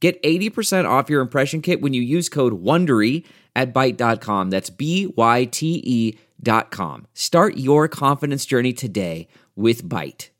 [0.00, 3.24] Get 80% off your impression kit when you use code WONDERY
[3.56, 4.50] at Byte.com.
[4.50, 7.06] That's B-Y-T-E dot com.
[7.14, 10.30] Start your confidence journey today with Byte.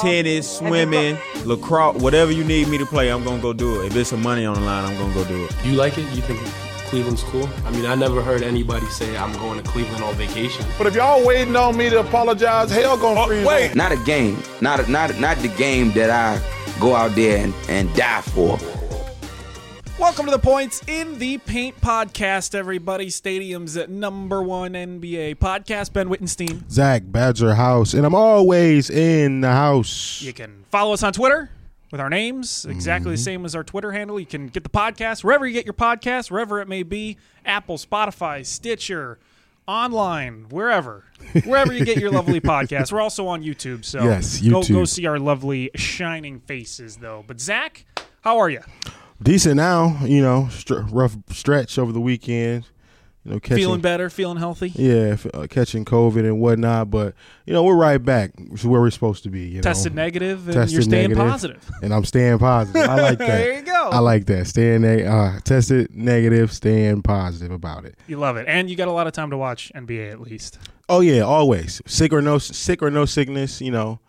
[0.00, 3.86] Tennis, swimming, lacrosse, whatever you need me to play, I'm gonna go do it.
[3.86, 5.54] If there's some money on the line, I'm gonna go do it.
[5.64, 6.04] You like it?
[6.14, 6.40] You think
[6.86, 7.48] Cleveland's cool?
[7.66, 10.64] I mean, I never heard anybody say I'm going to Cleveland on vacation.
[10.78, 13.46] But if y'all waiting on me to apologize, hell gonna oh, freeze.
[13.46, 16.40] Wait, not a game, not a, not not the game that I
[16.80, 18.58] go out there and, and die for.
[19.98, 23.08] Welcome to the Points in the Paint podcast, everybody.
[23.08, 25.92] Stadium's number one NBA podcast.
[25.92, 26.68] Ben Wittenstein.
[26.70, 30.20] Zach Badger House, and I'm always in the house.
[30.22, 31.50] You can follow us on Twitter
[31.92, 33.12] with our names, exactly Mm-hmm.
[33.12, 34.18] the same as our Twitter handle.
[34.18, 37.76] You can get the podcast wherever you get your podcast, wherever it may be Apple,
[37.76, 39.18] Spotify, Stitcher,
[39.68, 41.04] online, wherever.
[41.44, 42.90] Wherever you get your lovely podcast.
[42.92, 47.24] We're also on YouTube, so Yes, Go, go see our lovely shining faces, though.
[47.26, 47.86] But, Zach,
[48.22, 48.60] how are you?
[49.22, 52.66] Decent now, you know, str- rough stretch over the weekend.
[53.24, 54.10] You know, catching, Feeling better?
[54.10, 54.70] Feeling healthy?
[54.74, 57.14] Yeah, f- uh, catching COVID and whatnot, but
[57.46, 59.42] you know we're right back to where we're supposed to be.
[59.42, 59.60] You know?
[59.62, 61.70] Tested negative, and Tested you're staying negative, positive.
[61.84, 62.82] and I'm staying positive.
[62.82, 63.26] I like that.
[63.28, 63.90] There you go.
[63.92, 64.48] I like that.
[64.48, 67.94] Staying neg- uh, tested negative, staying positive about it.
[68.08, 70.58] You love it, and you got a lot of time to watch NBA at least.
[70.88, 73.60] Oh yeah, always sick or no sick or no sickness.
[73.60, 74.00] You know,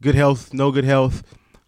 [0.00, 1.24] good health, no good health.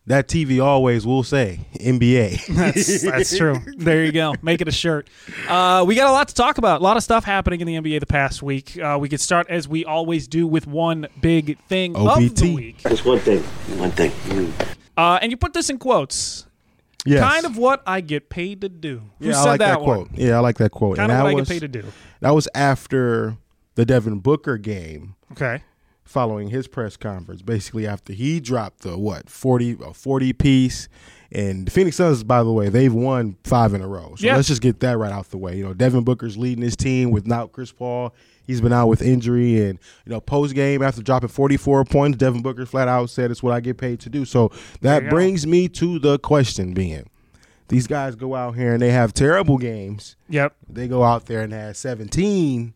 [0.07, 2.47] That TV always will say NBA.
[2.57, 3.57] That's that's true.
[3.77, 4.35] There you go.
[4.43, 5.09] Make it a shirt.
[5.49, 6.81] Uh, we got a lot to talk about.
[6.81, 8.77] A lot of stuff happening in the NBA the past week.
[8.77, 12.79] Uh, we could start as we always do with one big thing of the week.
[12.79, 13.43] Just one thing.
[13.79, 14.13] One thing.
[14.97, 16.47] Uh, and you put this in quotes.
[17.07, 17.21] yes.
[17.23, 19.03] Kind of what I get paid to do.
[19.21, 19.85] Who Yeah, said I like that, one?
[20.07, 20.09] quote.
[20.15, 20.97] Yeah, I like that quote.
[20.97, 21.89] Kind and of that what was, I get paid to do.
[22.21, 23.37] That was after
[23.77, 25.63] the Devin Booker game, Okay.
[26.05, 27.43] Following his press conference.
[27.43, 30.89] Basically, after he dropped the what forty a forty piece,
[31.31, 34.15] and the Phoenix Suns, by the way, they've won five in a row.
[34.17, 34.37] So Yeah.
[34.37, 35.57] let's just get that right out the way.
[35.57, 38.15] You know, Devin Booker's leading his team without Chris Paul.
[38.45, 42.19] He's been out with injury, and you know, post game after dropping forty four points,
[42.19, 44.25] Devin Booker flat out said it's what I get paid to do.
[44.25, 45.15] So that you go.
[45.17, 47.09] brings me to the question: being
[47.69, 50.55] these guys go out here and they have terrible games Yep.
[50.69, 52.75] they go out there and have 17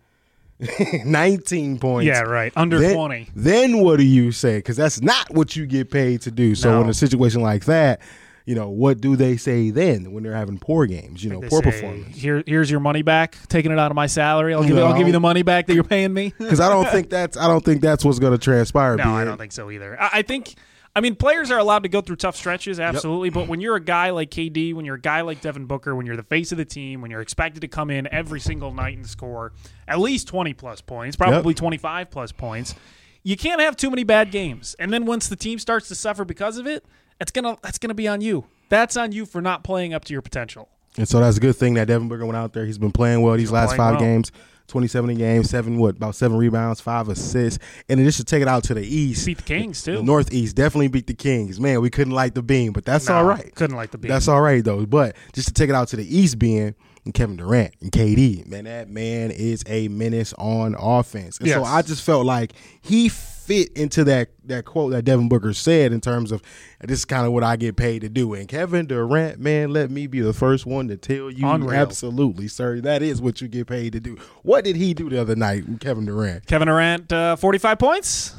[1.05, 2.21] 19 points Yeah.
[2.21, 2.53] Right.
[2.57, 3.29] Under then, twenty.
[3.35, 6.71] then what do you say because that's not what you get paid to do so
[6.71, 6.83] No.
[6.83, 8.01] in a situation like that
[8.47, 11.63] you know what do they say then when they're having poor games you know poor
[11.63, 13.37] say, performance Here, here's your money back.
[13.49, 14.55] Taking it out of my salary.
[14.55, 14.77] I'll give.
[14.77, 16.33] you I'll give you the money back that you're paying me.
[16.39, 19.25] because i don't think that's i don't think that's what's going to transpire No, I
[19.25, 20.01] don't think so either.
[20.01, 20.55] I, I think,
[20.97, 23.29] I mean, players are allowed to go through tough stretches, absolutely.
[23.29, 26.07] But when you're a guy like KD, when you're a guy like Devin Booker, when
[26.07, 28.97] you're the face of the team, when you're expected to come in every single night
[28.97, 29.53] and score
[29.87, 32.75] at least 20 plus points, probably 25 plus points,
[33.23, 34.75] you can't have too many bad games.
[34.79, 36.83] And then once the team starts to suffer because of it,
[37.21, 38.47] it's gonna that's gonna be on you.
[38.71, 40.71] That's on you for not playing up to your potential.
[40.97, 43.21] and so that's a good thing that devin booker went out there he's been playing
[43.21, 44.01] well these been last five well.
[44.01, 44.33] games
[44.67, 48.49] 27 games seven what about seven rebounds five assists and then just to take it
[48.49, 50.03] out to the east Beat the Kings the too.
[50.03, 53.25] northeast definitely beat the kings man we couldn't light the beam but that's No, all
[53.25, 54.09] right Couldn't like the beat.
[54.09, 54.85] That's all right though.
[54.87, 56.75] But just to take it out to the East being
[57.05, 61.39] and Kevin Durant and KD, man, that man is a menace on offense.
[61.39, 63.09] And so I just felt like he
[63.47, 66.43] fit into that that quote that Devin Booker said in terms of
[66.81, 68.35] this is kind of what I get paid to do.
[68.35, 71.81] And Kevin Durant, man, let me be the first one to tell you Unreal.
[71.81, 74.17] absolutely, sir, that is what you get paid to do.
[74.43, 76.47] What did he do the other night, Kevin Durant?
[76.47, 78.36] Kevin Durant, uh, 45 points.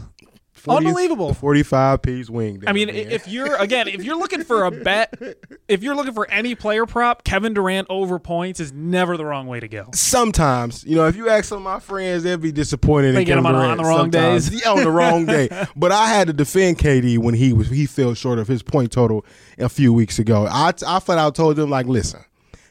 [0.68, 1.34] 40 Unbelievable.
[1.34, 2.64] 45 piece wing.
[2.68, 2.96] I mean, man.
[2.96, 5.14] if you're again, if you're looking for a bet,
[5.68, 9.48] if you're looking for any player prop, Kevin Durant over points is never the wrong
[9.48, 9.90] way to go.
[9.94, 13.16] sometimes, you know, if you ask some of my friends, they'd be disappointed.
[13.16, 14.50] They in get Kevin him on- Durant on the wrong sometimes.
[14.50, 14.62] days.
[14.64, 15.50] Yeah, on the wrong day.
[15.76, 18.92] But I had to defend KD when he was he fell short of his point
[18.92, 19.26] total
[19.58, 20.48] a few weeks ago.
[20.50, 22.24] I I flat out told them like, listen,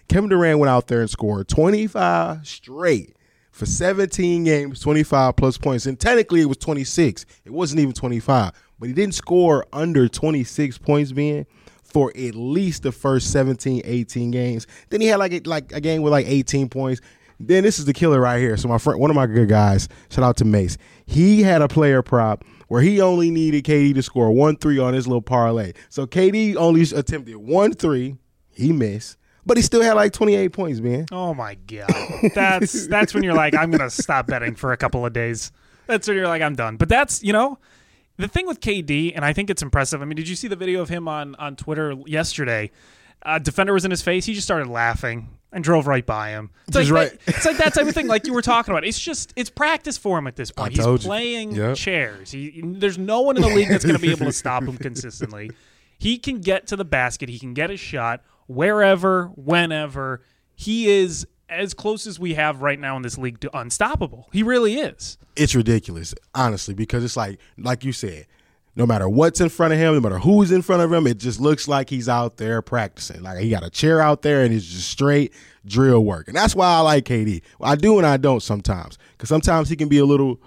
[0.09, 3.15] Kevin Durant went out there and scored 25 straight
[3.57, 7.25] for 17 games, 25 plus points, and technically it was 26.
[7.47, 11.47] It wasn't even 25, but he didn't score under 26 points, being
[11.83, 14.67] for at least the first 17, 18 games.
[14.91, 17.01] Then he had like a, like a game with like 18 points.
[17.41, 18.59] Then this is the killer right here.
[18.59, 20.77] So my friend, one of my good guys, shout out to Mace.
[21.07, 24.93] He had a player prop where he only needed KD to score one three on
[24.93, 25.73] his little parlay.
[25.89, 28.17] So KD only attempted one three.
[28.51, 31.07] He missed, but he still had like 28 points, man.
[31.13, 31.89] Oh my god,
[32.35, 35.53] that's that's when you're like, I'm gonna stop betting for a couple of days.
[35.87, 36.77] That's when you're like, I'm done.
[36.77, 37.59] But that's you know,
[38.17, 40.03] the thing with KD, and I think it's impressive.
[40.03, 42.71] I mean, did you see the video of him on on Twitter yesterday?
[43.23, 44.25] Uh, defender was in his face.
[44.27, 46.51] He just started laughing and drove right by him.
[46.69, 47.11] It's like right.
[47.25, 48.85] that- it's like that type of thing, like you were talking about.
[48.87, 50.77] It's just it's practice for him at this point.
[50.77, 51.77] He's playing Yep.
[51.77, 52.31] chairs.
[52.31, 54.77] He, there's no one in the league that's going to be able to stop him
[54.77, 55.51] consistently.
[55.99, 57.29] He can get to the basket.
[57.29, 60.23] He can get a shot wherever, whenever.
[60.55, 64.29] He is as close as we have right now in this league to unstoppable.
[64.33, 65.19] He really is.
[65.37, 68.27] It's ridiculous, honestly, because it's like, like you said,
[68.75, 71.19] no matter what's in front of him, no matter who's in front of him, it
[71.19, 73.23] just looks like he's out there practicing.
[73.23, 75.33] Like he got a chair out there and it's just straight
[75.65, 76.29] drill work.
[76.29, 77.43] And that's why I like KD.
[77.61, 80.41] I do and I don't sometimes, because sometimes he can be a little.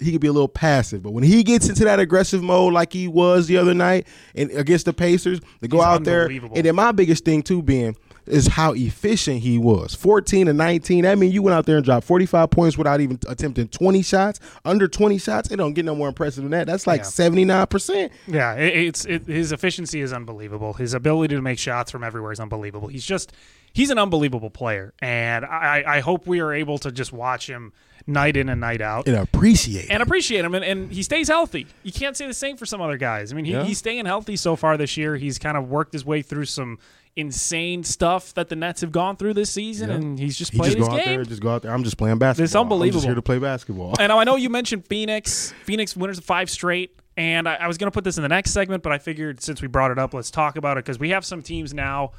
[0.00, 2.92] He can be a little passive, but when he gets into that aggressive mode like
[2.92, 6.52] he was the other night and against the Pacers, to go He's out there and
[6.66, 7.96] then my biggest thing too being
[8.26, 9.94] is how efficient he was.
[9.94, 11.04] 14 to 19.
[11.04, 14.40] That means you went out there and dropped 45 points without even attempting 20 shots.
[14.64, 16.66] Under 20 shots, it don't get no more impressive than that.
[16.66, 17.06] That's like Yeah.
[17.06, 18.10] 79%.
[18.26, 20.72] Yeah, it, it's it, his efficiency is unbelievable.
[20.72, 22.88] His ability to make shots from everywhere is unbelievable.
[22.88, 23.30] He's just
[23.74, 27.74] he's an unbelievable player, and I, I hope we are able to just watch him
[28.06, 29.06] night in and night out.
[29.06, 31.66] And appreciate and appreciate him, and, and he stays healthy.
[31.82, 33.30] You can't say the same for some other guys.
[33.32, 33.64] I mean, he, Yeah.
[33.64, 35.16] he's staying healthy so far this year.
[35.16, 36.78] He's kind of worked his way through some
[37.16, 40.76] insane stuff that the Nets have gone through this season, and he's just He played
[40.76, 41.16] just his go out game.
[41.16, 41.72] there, just go out there.
[41.72, 42.60] I'm just playing basketball.
[42.60, 43.00] I'm unbelievable.
[43.00, 43.94] just here to play basketball.
[44.00, 45.52] And I know you mentioned Phoenix.
[45.64, 46.96] Phoenix winners of five straight.
[47.16, 49.40] And I, I was going to put this in the next segment, but I figured
[49.40, 52.10] since we brought it up, let's talk about it because we have some teams now.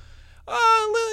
[0.48, 0.56] Uh,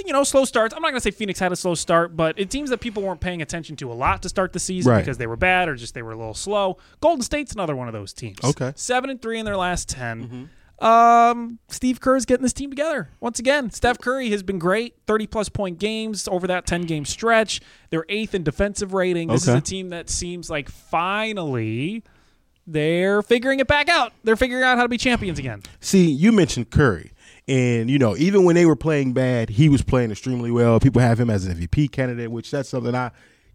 [0.06, 0.75] you know, slow starts.
[0.75, 3.02] I'm not going to say Phoenix had a slow start, but it seems that people
[3.02, 4.99] weren't paying attention to a lot to start the season Right.
[5.00, 6.76] because they were bad or just they were a little slow.
[7.00, 8.38] Golden State's another one of those teams.
[8.44, 8.73] Okay.
[8.76, 10.50] seven and three in their last 10
[10.81, 13.70] Um, Steve Kerr is getting this team together once again.
[13.70, 17.61] Steph Curry has been great, thirty plus point games over that ten game stretch.
[17.90, 19.29] They're eighth in defensive rating.
[19.29, 19.52] This Okay.
[19.56, 22.02] is a team that seems like finally
[22.67, 24.12] they're figuring it back out.
[24.25, 25.62] They're figuring out how to be champions again.
[25.81, 27.12] See, you mentioned Curry.
[27.48, 30.78] And, you know, even when they were playing bad, he was playing extremely well.
[30.78, 33.10] People have him as an MVP candidate, which that's something I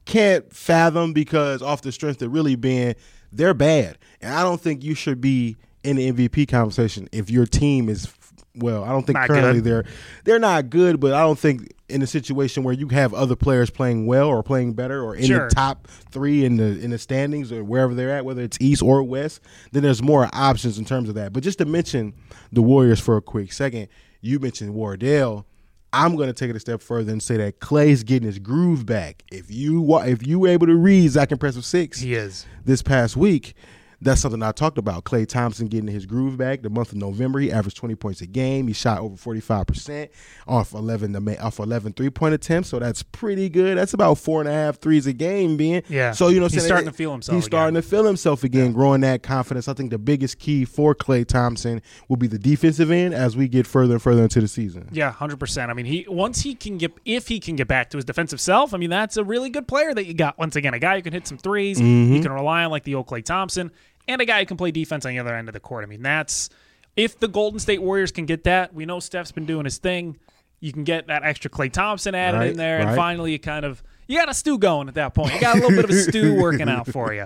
[0.06, 2.96] can't fathom because off the strength of really being
[3.32, 3.98] they're bad.
[4.22, 8.08] And I don't think you should be in the MVP conversation if your team is
[8.56, 9.64] well, I don't think Not currently good.
[9.64, 9.86] they're
[10.24, 13.70] they're not good, but I don't think in a situation where you have other players
[13.70, 15.48] playing well or playing better or in Sure.
[15.48, 18.82] the top three in the in the standings or wherever they're at, whether it's East
[18.82, 19.42] or West,
[19.72, 21.34] then there's more options in terms of that.
[21.34, 22.14] But just to mention
[22.52, 23.88] the Warriors for a quick second,
[24.22, 25.46] you mentioned Wardell.
[25.94, 28.86] I'm going to take it a step further and say that Klay's getting his groove
[28.86, 29.24] back.
[29.32, 32.46] If you if you were able to read Zach Impressive Six He is.
[32.66, 33.56] this past week,
[34.02, 35.04] that's something I talked about.
[35.04, 36.62] Klay Thompson getting his groove back.
[36.62, 38.68] The month of November, he averaged 20 points a game.
[38.68, 40.10] He shot over 45%
[40.48, 42.70] off 11 to off 11 three point attempts.
[42.70, 43.78] So that's pretty good.
[43.78, 45.84] That's about four and a half threes a game, being.
[45.90, 46.12] Yeah.
[46.12, 49.02] So you know, He's starting to feel himself He's starting to feel himself again, growing
[49.02, 49.68] that confidence.
[49.68, 53.48] I think the biggest key for Klay Thompson will be the defensive end as we
[53.48, 54.90] get further and further into the season.
[54.92, 55.72] Yeah, hundred percent.
[55.72, 58.40] I mean, he once he can get if he can get back to his defensive
[58.42, 58.74] self.
[58.74, 60.38] I mean, that's a really good player that you got.
[60.38, 62.14] Once again, a guy who can hit some 3s Mm-hmm.
[62.16, 63.72] You can rely on like the old Klay Thompson,
[64.08, 65.84] and a guy who can play defense on the other end of the court.
[65.84, 66.50] I mean, that's
[66.96, 68.74] if the Golden State Warriors can get that.
[68.74, 70.18] We know Steph's been doing his thing.
[70.60, 73.64] You can get that extra Klay Thompson added Right, in there, and finally, you kind
[73.64, 75.34] of you got a stew going at that point.
[75.34, 77.26] You got a little bit of a stew working out for you.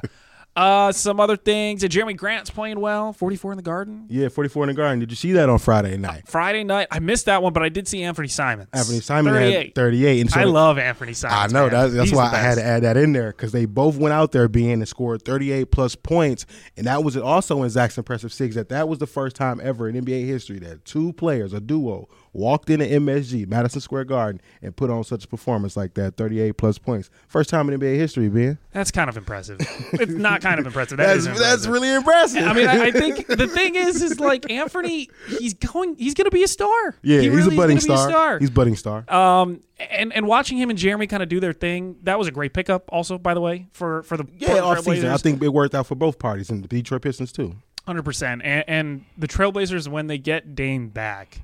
[0.55, 1.81] Uh, some other things.
[1.84, 3.13] Jerami Grant's playing well.
[3.13, 4.05] Forty-four in the Garden.
[4.10, 5.00] Yeah, 44 in the garden.
[5.00, 6.27] Did you see that on Friday night?
[6.27, 8.70] Friday night, I missed that one, but I did see Anfernee Simons.
[8.72, 9.65] Anfernee Simon 38.
[9.67, 10.22] had 38.
[10.22, 11.53] And so I love Anfernee Simons.
[11.53, 13.96] I know that's, that's why I had to add that in there because they both
[13.98, 17.98] went out there being and scored 38 plus points, and that was also in Zach's
[17.98, 18.55] impressive six.
[18.55, 22.10] That that was the first time ever in NBA history that two players, a duo,
[22.33, 26.57] walked into MSG Madison Square Garden and put on such a performance like that, 38
[26.57, 27.09] plus points.
[27.27, 28.57] First time in NBA history, man.
[28.71, 29.57] That's kind of impressive.
[29.93, 30.97] it's not kind of impressive.
[30.97, 32.43] That That's is that's really impressive.
[32.43, 36.25] I mean, I, I think the thing is, is like Anthony, he's going, he's going
[36.25, 36.95] to be a star.
[37.01, 38.07] yeah, He he's really a budding star.
[38.07, 38.39] a star.
[38.39, 39.03] He's budding star.
[39.13, 42.31] um, and and watching him and Jerami kind of do their thing, that was a
[42.31, 42.85] great pickup.
[42.89, 45.88] Also, by the way, for for the yeah, off season, I think it worked out
[45.88, 47.55] for both parties and the Detroit Pistons too.
[47.88, 51.41] Hundred percent, and and the Trailblazers when they get Dame back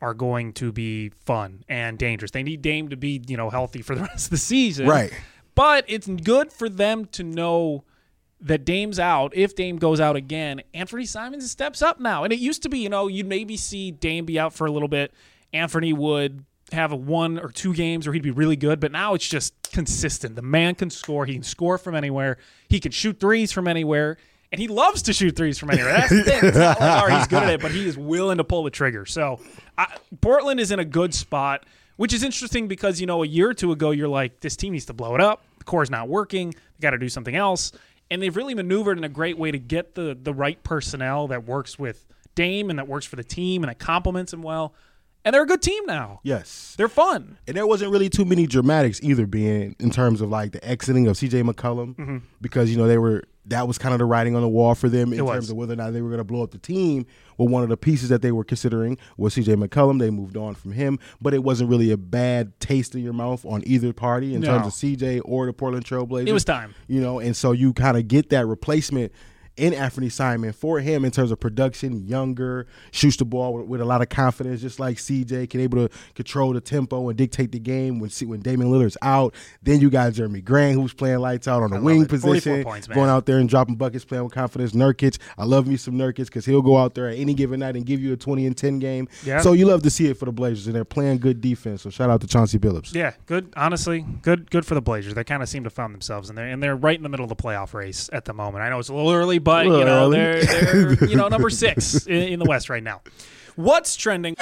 [0.00, 2.30] are going to be fun and dangerous.
[2.30, 5.12] They need Dame to be you know healthy for the rest of the season, Right.
[5.54, 7.84] But it's good for them to know
[8.40, 9.34] that Dame's out.
[9.34, 12.24] If Dame goes out again, Anfernee Simons steps up now.
[12.24, 14.70] And it used to be, you know, you'd maybe see Dame be out for a
[14.70, 15.12] little bit.
[15.54, 19.14] Anthony would have a one or two games where he'd be really good, but now
[19.14, 20.36] it's just consistent.
[20.36, 21.24] The man can score.
[21.24, 22.38] He can score from anywhere.
[22.68, 24.18] He can shoot threes from anywhere.
[24.56, 25.92] And he loves to shoot threes from anywhere.
[25.92, 26.40] That's the thing.
[26.42, 28.70] It's not like oh, he's good at it, but he is willing to pull the
[28.70, 29.04] trigger.
[29.04, 29.38] So
[29.76, 33.50] I, Portland is in a good spot, which is interesting because you know a year
[33.50, 35.42] or two ago you're like, this team needs to blow it up.
[35.58, 36.50] The core's not working.
[36.52, 37.72] They got to do something else,
[38.10, 41.44] and they've really maneuvered in a great way to get the the right personnel that
[41.44, 44.74] works with Dame and that works for the team and that complements him well.
[45.24, 46.20] And they're a good team now.
[46.22, 46.74] Yes.
[46.78, 47.36] They're fun.
[47.48, 51.08] And there wasn't really too many dramatics either, being in terms of like the exiting
[51.08, 52.16] of CJ McCollum, Mm-hmm.
[52.40, 54.88] because you know they were that was kind of the writing on the wall for
[54.88, 55.34] them in It was.
[55.34, 57.06] terms of whether or not they were going to blow up the team.
[57.38, 59.98] Well, one of the pieces that they were considering was CJ McCollum.
[60.00, 63.44] They moved on from him, but it wasn't really a bad taste in your mouth
[63.44, 64.48] on either party in No.
[64.48, 66.26] terms of CJ or the Portland Trailblazers.
[66.28, 66.74] It was time.
[66.88, 69.12] you know, and so you kind of get that replacement
[69.56, 73.80] in Anfernee Simon for him in terms of production, younger, shoots the ball with, with
[73.80, 77.52] a lot of confidence, just like CJ, can able to control the tempo and dictate
[77.52, 79.34] the game when when Damian Lillard's out.
[79.62, 82.08] Then you got Jerami Grant who's playing lights out on the wing it.
[82.08, 84.72] position, points, going out there and dropping buckets, playing with confidence.
[84.72, 87.76] Nurkic, I love me some Nurkic because he'll go out there at any given night
[87.76, 89.08] and give you a twenty and ten game.
[89.24, 89.40] Yeah.
[89.40, 91.82] So you love to see it for the Blazers, and they're playing good defense.
[91.82, 92.94] So shout out to Chauncey Billups.
[92.94, 93.52] Yeah, good.
[93.56, 94.50] Honestly, good.
[94.50, 95.14] Good for the Blazers.
[95.14, 97.24] They kind of seem to find themselves, and they're and they're right in the middle
[97.24, 98.62] of the playoff race at the moment.
[98.62, 102.06] I know it's a little early, but you know they're they're you know number six
[102.06, 103.00] in, in the West right now.
[103.54, 104.36] What's trending?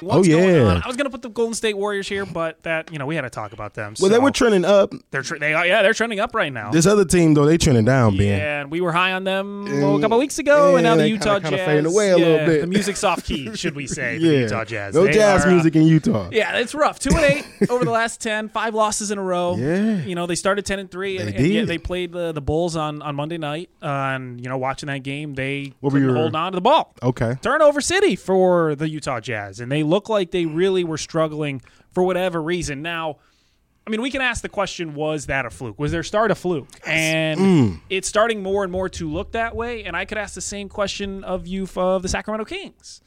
[0.00, 0.62] What's Oh, going yeah.
[0.62, 0.82] on?
[0.82, 3.22] I was gonna put the Golden State Warriors here, but that you know we had
[3.22, 3.94] to talk about them.
[4.00, 4.92] Well, they were trending up.
[5.10, 6.70] they're tre- they are, yeah they're trending up right now.
[6.70, 8.26] This other team though, they trending down, Ben.
[8.38, 10.94] Yeah, and we were high on them well, a couple of weeks ago, and now
[10.96, 11.66] the Utah kinda- kinda Jazz.
[11.66, 12.60] fading away a yeah, little bit.
[12.60, 14.18] The music's off key, should we say?
[14.18, 14.94] The Yeah, Utah Jazz.
[14.94, 16.28] No They jazz are, uh, music in Utah.
[16.32, 16.98] yeah, it's rough.
[16.98, 19.56] Two and eight over the last ten, five losses in a row.
[19.56, 19.96] Yeah.
[20.04, 21.66] you know they started ten and three, and, They and did.
[21.68, 23.70] they played the the Bulls on on Monday night.
[23.82, 26.60] Uh, and you know, watching that game, they What couldn't your- hold on to the
[26.62, 26.94] ball.
[27.02, 27.36] Okay.
[27.42, 32.02] Turnover city for the Utah Jazz, and they look like they really were struggling for
[32.02, 32.82] whatever reason.
[32.82, 33.16] Now.
[33.86, 35.78] I mean, we can ask the question: Was that a fluke?
[35.78, 36.68] Was their start a fluke?
[36.86, 37.80] And Mm.
[37.88, 39.84] it's starting more and more to look that way.
[39.84, 43.00] And I could ask the same question of you of the Sacramento Kings.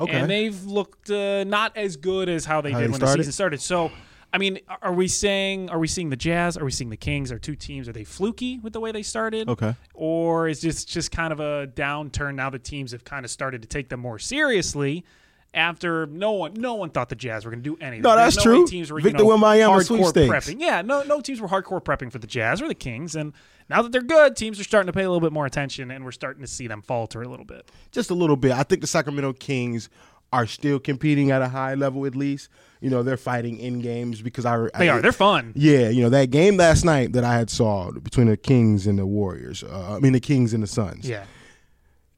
[0.00, 0.10] Okay.
[0.18, 3.18] And they've looked uh, not as good as how they How did they when started?
[3.18, 3.60] the season started.
[3.60, 3.90] So,
[4.32, 6.56] I mean, are we saying are we seeing the Jazz?
[6.56, 7.30] Are we seeing the Kings?
[7.30, 7.86] Are two teams?
[7.86, 9.50] Are they fluky with the way they started?
[9.50, 9.74] Okay.
[9.92, 12.48] Or is this just kind of a downturn now?
[12.48, 15.04] The teams have kind of started to take them more seriously.
[15.54, 18.02] After no one, no one thought the Jazz were going to do anything.
[18.02, 18.66] No, that's no true.
[18.66, 20.32] Teams were, Victor you know, Wembanyama sweepstakes.
[20.32, 20.60] prepping.
[20.60, 23.34] Yeah, no, no teams were hardcore prepping for the Jazz or the Kings, and
[23.68, 26.06] now that they're good, teams are starting to pay a little bit more attention, and
[26.06, 27.70] we're starting to see them falter a little bit.
[27.90, 28.52] Just a little bit.
[28.52, 29.90] I think the Sacramento Kings
[30.32, 32.48] are still competing at a high level at least.
[32.80, 35.02] You know, they're fighting in games because I They I- are.
[35.02, 35.52] They're fun.
[35.54, 38.98] Yeah, you know that game last night that I had saw between the Kings and
[38.98, 39.62] the Warriors.
[39.62, 41.06] Uh, I mean the Kings and the Suns.
[41.06, 41.24] Yeah.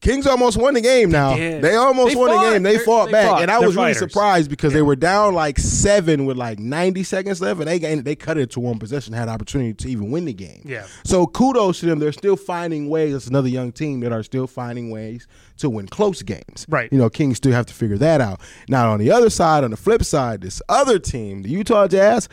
[0.04, 1.10] Kings almost won the game.
[1.10, 1.62] Now did.
[1.62, 2.44] they almost They won fought.
[2.44, 2.62] the game.
[2.62, 3.42] They They're- fought they back, fought.
[3.42, 7.02] and I They're was really surprised because they were down like seven with like ninety
[7.02, 10.10] seconds left, and they gained, they cut it to one possession, had opportunity to even
[10.10, 10.62] win the game.
[10.64, 10.84] Yeah.
[11.04, 11.98] So kudos to them.
[11.98, 13.14] They're still finding ways.
[13.14, 15.26] It's another young team that are still finding ways
[15.58, 16.66] to win close games.
[16.68, 16.92] Right.
[16.92, 18.40] You know, Kings still have to figure that out.
[18.68, 22.28] Now on the other side, on the flip side, this other team, the Utah Jazz.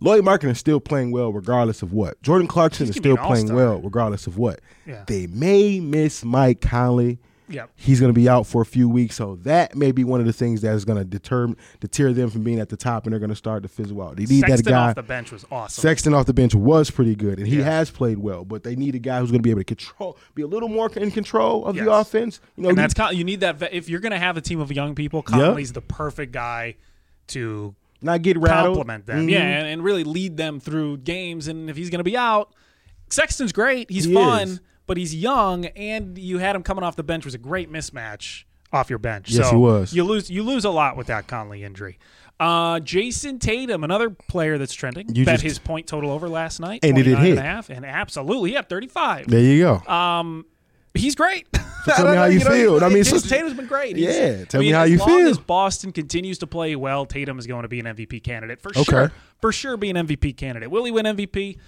[0.00, 2.20] Lauri Markkanen is still playing well regardless of what.
[2.22, 4.60] Jordan Clarkson is still playing well regardless of what.
[4.86, 5.04] Yeah.
[5.06, 7.18] They may miss Mike Conley.
[7.46, 7.70] Yep.
[7.76, 10.24] He's going to be out for a few weeks, so that may be one of
[10.24, 11.48] the things that is going to deter
[11.78, 14.16] deter them from being at the top, and they're going to start to fizzle out.
[14.16, 14.88] They need Sexton that guy.
[14.88, 15.82] off the bench was awesome.
[15.82, 17.64] Sexton off the bench was pretty good, and he Yeah.
[17.64, 18.46] has played well.
[18.46, 20.70] But they need a guy who's going to be able to control, be a little
[20.70, 22.40] more in control of the offense.
[22.56, 24.72] You know, and that's you need that if you're going to have a team of
[24.72, 25.22] young people.
[25.22, 26.76] Conley's the perfect guy
[27.28, 27.74] to
[28.04, 28.76] not get rattled.
[28.76, 29.26] compliment them.
[29.26, 29.30] Mhm.
[29.30, 31.48] Yeah, and, and really lead them through games.
[31.48, 32.54] And if he's going to be out,
[33.10, 33.90] Sexton's great.
[33.90, 34.60] He's He fun, is.
[34.86, 38.44] but he's young, and you had him coming off the bench was a great mismatch
[38.72, 39.30] off your bench.
[39.30, 39.92] Yes, so he was.
[39.94, 41.98] You lose you lose a lot with that Conley injury.
[42.40, 46.58] Uh, Jayson Tatum, another player that's trending, You bet just- his point total over last
[46.58, 47.30] night, And did it 29 hit?
[47.30, 49.28] and a half, and absolutely, yeah, 35.
[49.28, 49.74] There you go.
[49.86, 50.42] Uh,
[50.94, 51.46] He's great.
[51.86, 52.82] tell me how you feel.
[52.84, 53.96] I mean, Jayson so- Tatum's been great.
[53.96, 55.28] He's- Yeah, tell I me how you feel.
[55.28, 58.70] As Boston continues to play well, Tatum is going to be an MVP candidate for
[58.70, 58.82] Okay.
[58.84, 59.12] sure.
[59.40, 60.70] For sure, be an MVP candidate.
[60.70, 61.58] Will he win MVP?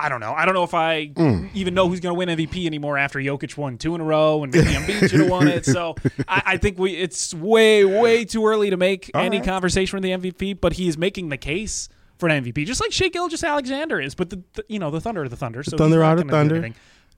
[0.00, 0.32] I don't know.
[0.32, 1.50] I don't know if I Mm.
[1.54, 4.44] even know who's going to win MVP anymore after Jokic won two in a row
[4.44, 5.66] and maybe Embiid should have won it.
[5.66, 5.96] So
[6.28, 9.44] I, I think we it's way way too early to make any right.
[9.44, 10.60] conversation for the MVP.
[10.60, 14.14] But he is making the case for an MVP, just like Shai Gilgeous-Alexander is.
[14.14, 16.30] But the, the you know the Thunder are the Thunder, so Thunder out of the
[16.30, 16.70] Thunder.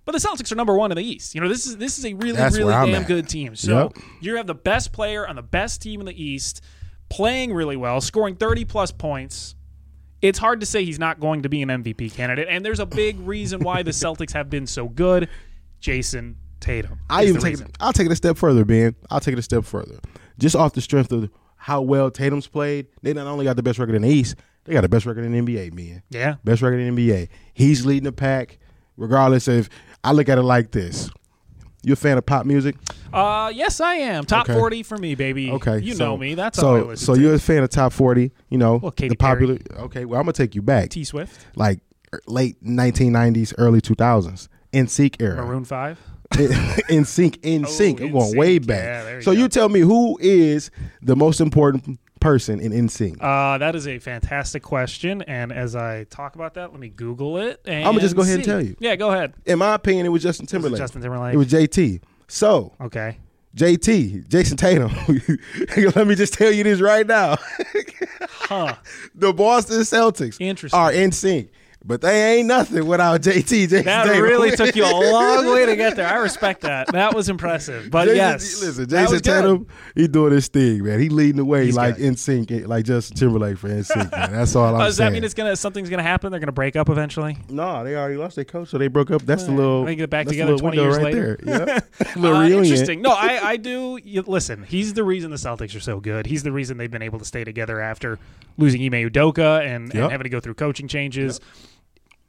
[0.04, 1.34] But the Celtics are number one in the East.
[1.34, 3.06] You know this is this is a really That's really damn at.
[3.08, 3.54] good team.
[3.54, 4.04] So Yep.
[4.20, 6.62] you have the best player on the best team in the East,
[7.08, 9.54] playing really well, scoring thirty plus points
[10.22, 12.46] it's hard to say he's not going to be an MVP candidate.
[12.50, 15.30] And there's a big reason why the Celtics have been so good.
[15.80, 16.98] Jayson Tatum.
[17.08, 17.68] I even take reason.
[17.68, 17.76] it.
[17.80, 18.94] I'll take it a step further, Ben.
[19.10, 19.98] I'll take it a step further.
[20.38, 23.78] Just off the strength of how well Tatum's played, they not only got the best
[23.78, 26.02] record in the East, They got the best record in the NBA, man.
[26.10, 26.34] Yeah.
[26.44, 27.28] Best record in the NBA.
[27.54, 28.58] He's leading the pack,
[28.98, 29.70] regardless of.
[30.04, 31.10] I look at it like this.
[31.82, 32.76] You a fan of pop music?
[33.12, 34.24] Uh, yes, I am.
[34.24, 34.58] Top Okay.
[34.58, 35.50] 40 for me, baby.
[35.50, 36.34] Okay, You so- know me.
[36.34, 36.68] That's so.
[36.68, 37.20] all I listen so to.
[37.20, 38.32] you're a fan of top forty?
[38.50, 39.58] You know Well, the popular.
[39.78, 41.80] Okay, well I'm gonna take you back, T Swift, like
[42.14, 45.44] er, late 1990s, early 2000s, NSYNC era.
[45.44, 45.98] Maroon 5.
[46.88, 48.00] in sync, in sync.
[48.00, 48.36] I'm going NSYNC.
[48.36, 49.04] way Yeah, back.
[49.04, 49.38] there you so go.
[49.38, 50.70] you tell me who is
[51.02, 53.16] the most important person in NSYNC?
[53.20, 55.22] Uh, that is a fantastic question.
[55.22, 57.60] And as I talk about that, let me Google it.
[57.64, 58.76] And I'ma just go ahead and tell you.
[58.78, 59.34] Yeah, go ahead.
[59.46, 60.78] in my opinion, it was Justin Timberlake.
[60.78, 61.34] Justin Timberlake.
[61.34, 62.02] It was JT.
[62.28, 63.18] So Okay.
[63.56, 64.92] JT, Jayson Tatum.
[65.96, 67.36] Let me just tell you this right now.
[68.22, 68.76] Huh.
[69.16, 70.78] the Boston Celtics Interesting.
[70.78, 71.50] are in sync.
[71.82, 73.68] But they ain't nothing without JT.
[73.68, 74.22] Jayson That Tatum.
[74.22, 76.06] really took you a long way to get there.
[76.06, 76.88] I respect that.
[76.88, 77.90] That was impressive.
[77.90, 79.20] But Jayson, yes, listen, that Jayson.
[79.22, 81.00] Tatum, he doing his thing, man.
[81.00, 84.30] He leading the way He's like in sync, like Justin Timberlake for in sync, man.
[84.32, 85.08] That's all I'm Oh, does saying.
[85.08, 86.30] that mean it's gonna something's gonna happen?
[86.30, 87.38] They're gonna break up eventually.
[87.48, 89.22] No, they already lost their coach, so they broke up.
[89.22, 89.84] That's the little.
[89.86, 91.38] They get back together 20 years right later.
[91.42, 91.66] There.
[91.66, 91.86] Yep.
[92.16, 92.64] little Uh, reunion.
[92.64, 93.00] interesting.
[93.00, 93.98] No, I, I do.
[94.04, 96.26] You, listen, he's the reason the Celtics are so good.
[96.26, 98.18] He's the reason they've been able to stay together after
[98.58, 101.40] losing Ime Udoka and, and having to go through coaching changes.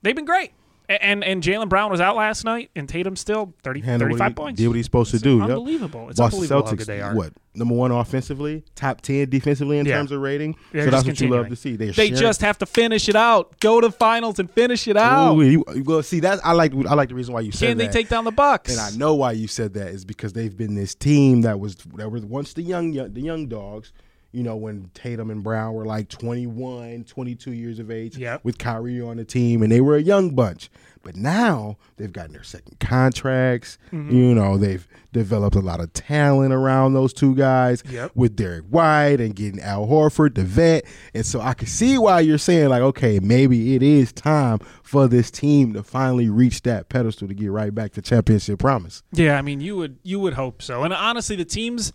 [0.02, 0.52] They've been great.
[0.90, 4.58] And and Jaylen Brown was out last night, and Tatum still 30, 35 he- points.
[4.60, 5.38] Did what he's supposed to It's do.
[5.38, 5.48] yep.
[5.48, 6.10] unbelievable.
[6.10, 7.16] It's Boston unbelievable how good they are.
[7.16, 9.96] what number one offensively, top ten defensively in Yeah.
[9.98, 10.56] terms of rating.
[10.74, 11.78] They're so that's what you love to see.
[11.78, 13.58] They're They sharing- just have to finish it out.
[13.62, 15.36] Go to finals and finish it out.
[15.38, 16.74] Ooh, you- well, see that I like.
[16.74, 17.94] I like the reason why you said Can they that.
[17.94, 18.72] take down the Bucks?
[18.72, 21.78] And I know why you said that is because they've been this team that was
[21.96, 23.94] that were once the young, young the young dogs.
[24.34, 28.46] You know, when Tatum and Brown were like 21, 22 years of age Yep.
[28.46, 30.70] with Kyrie on the team, and they were a young bunch.
[31.04, 33.78] But now they've gotten their second contracts.
[33.92, 34.16] Mm-hmm.
[34.16, 38.12] You know, they've developed a lot of talent around those two guys Yep.
[38.16, 40.86] with Derrick White and getting Al Horford, the vet.
[41.16, 45.08] And so I can see why you're saying, like, okay, maybe it is time for
[45.08, 49.02] this team to finally reach that pedestal to get right back to championship promise.
[49.12, 50.84] Yeah, I mean, you would you would hope so.
[50.84, 51.92] And honestly, the teams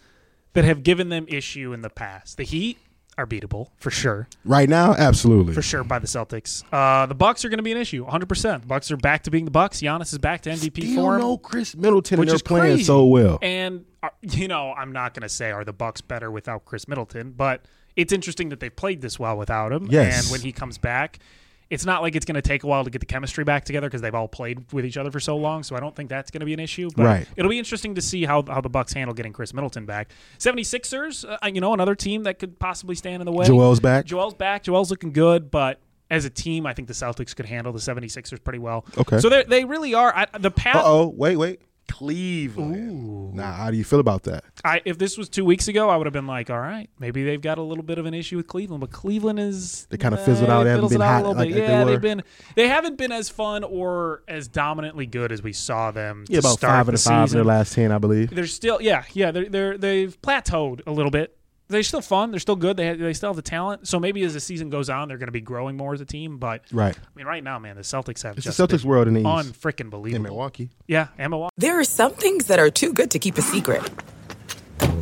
[0.56, 2.78] that have given them issue in the past, the Heat
[3.18, 5.54] are beatable for sure, Right now, absolutely.
[5.54, 6.62] for sure by the Celtics.
[6.70, 8.28] Uh, the Bucks are going to be an issue, 100.
[8.28, 9.80] percent The Bucks are back to being the Bucks.
[9.80, 12.84] Giannis is back to MVP Still form, no Khris Middleton, which is playing crazy.
[12.84, 13.38] so well.
[13.40, 16.86] And uh, you know, I'm not going to say are the Bucks better without Khris
[16.88, 17.64] Middleton, but
[17.96, 19.86] it's interesting that they've played this well without him.
[19.90, 20.24] Yes.
[20.24, 21.18] And when he comes back.
[21.68, 23.88] It's not like it's going to take a while to get the chemistry back together
[23.88, 25.64] because they've all played with each other for so long.
[25.64, 26.90] So I don't think that's going to be an issue.
[26.96, 27.26] But Right.
[27.36, 30.10] it'll be interesting to see how, how the Bucks handle getting Khris Middleton back.
[30.38, 33.46] 76ers, uh, you know, another team that could possibly stand in the way.
[33.46, 34.04] Joel's back.
[34.06, 34.62] Joel's back.
[34.62, 38.42] Joel's looking good, but as a team, I think the Celtics could handle the 76ers
[38.42, 38.84] pretty well.
[38.96, 39.18] Okay.
[39.18, 40.14] So they they really are.
[40.14, 40.76] I, the path.
[40.76, 41.60] Uh oh, wait, wait.
[41.88, 43.34] Cleveland.
[43.34, 44.44] Now, how do you feel about that?
[44.64, 47.24] I, if this was two weeks ago, I would have been like, all right, maybe
[47.24, 50.16] they've got a little bit of an issue with Cleveland, but Cleveland is They kinda
[50.16, 50.64] fizzled out.
[50.64, 51.54] They haven't been hot like bit.
[51.54, 52.22] they yeah, they've been
[52.54, 56.24] they haven't been as fun or as dominantly good as we saw them.
[56.28, 58.30] Yeah, to about start five the and five in their last ten, I believe.
[58.34, 61.36] They're still yeah yeah they're they're they've plateaued a little bit.
[61.68, 62.30] They're still fun.
[62.30, 62.76] They're still good.
[62.76, 63.88] They they still have the talent.
[63.88, 66.04] So maybe as the season goes on, they're going to be growing more as a
[66.04, 66.38] team.
[66.38, 66.96] But Right.
[66.96, 69.14] I mean, right now, man, the Celtics have It's just the Celtics been world in
[69.14, 69.26] the East.
[69.26, 70.16] unfreaking believable.
[70.16, 70.70] in Milwaukee.
[70.86, 71.54] Yeah, and Milwaukee.
[71.58, 73.82] There are some things that are too good to keep a secret.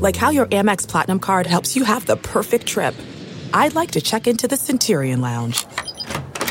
[0.00, 2.94] Like how your Amex Platinum card helps you have the perfect trip.
[3.52, 5.64] I'd like to check into the Centurion Lounge.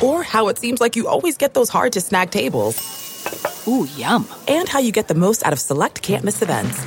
[0.01, 2.77] Or how it seems like you always get those hard to snag tables.
[3.67, 4.27] Ooh, yum.
[4.47, 6.85] And how you get the most out of select can't miss events.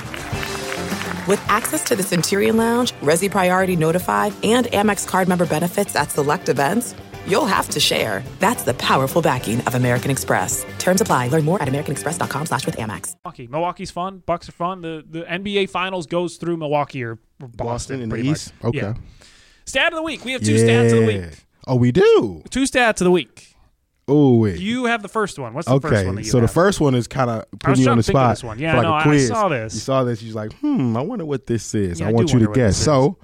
[1.27, 6.11] With access to the Centurion Lounge, Resy Priority Notified, and Amex card member benefits at
[6.13, 6.95] select events,
[7.27, 8.23] you'll have to share.
[8.39, 10.65] That's the powerful backing of American Express.
[10.79, 11.29] Terms apply.
[11.29, 13.17] Learn more at americanexpress.com slash with Amex.
[13.25, 13.47] Milwaukee.
[13.49, 14.23] Milwaukee's fun.
[14.25, 14.83] Bucks are fun.
[14.83, 18.53] The the NBA Finals goes through Milwaukee or or Boston, Boston in the pretty East?
[18.63, 18.69] much.
[18.69, 18.79] Okay.
[18.87, 18.95] Yeah.
[19.65, 20.25] Stat of the week.
[20.25, 21.45] We have two stats of the week.
[21.67, 22.45] Oh, we do.
[22.51, 23.56] Two stats of the week.
[24.09, 24.61] Oh, wait.
[24.61, 25.53] You have the first one.
[25.53, 27.83] What's the first okay, one that you so the first one is kind of putting
[27.83, 28.37] you on the to think of spot.
[28.37, 28.59] this one.
[28.59, 29.29] Yeah, for like no, a I quiz.
[29.29, 29.75] saw this.
[29.75, 30.23] You saw this.
[30.23, 31.99] You're like, hmm, I wonder what this is.
[31.99, 32.77] Yeah, I I want you to guess.
[32.77, 33.19] this So,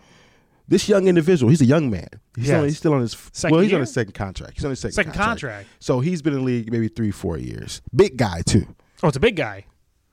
[0.67, 2.09] this young individual, he's a young man.
[2.37, 2.55] He's, Yes.
[2.57, 3.79] still, he's still on his Second well, he's year?
[3.79, 4.55] on his second contract.
[4.55, 5.69] He's on his second, Second contract.
[5.79, 7.81] So he's been in the league maybe three, four years.
[7.95, 8.67] Big guy too.
[9.05, 9.67] Oh, it's a big guy.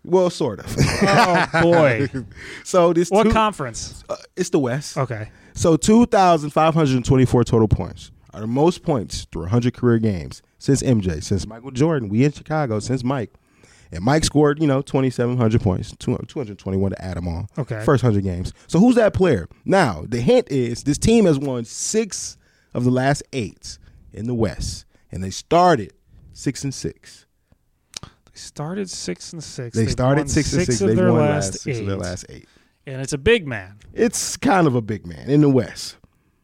[0.04, 0.76] Well, sort of.
[1.02, 2.08] Oh boy.
[2.64, 4.04] so this what two- conference?
[4.08, 4.98] uh, it's the West.
[4.98, 5.30] Okay.
[5.56, 11.48] So 2,524 total points are the most points through 100 career games since MJ, since
[11.48, 12.10] Michael Jordan.
[12.10, 13.34] We in Chicago since Mike.
[13.92, 17.48] And Mike scored, you know, 2,700 points, 200 221 to add them on.
[17.58, 17.84] Okay.
[17.84, 18.54] First 100 games.
[18.68, 19.48] So who's that player?
[19.66, 22.38] Now, the hint is this team has won six
[22.76, 23.80] of the last eight
[24.14, 24.86] in the West.
[25.12, 25.94] And they started
[26.34, 27.26] six and six.
[28.04, 29.76] They started six and six.
[29.76, 30.80] They They've started six and six.
[30.80, 31.82] They their won last last six eight.
[31.82, 32.48] of their last eight.
[32.86, 33.78] And it's a big man.
[33.94, 35.98] It's kind of a big man in the West.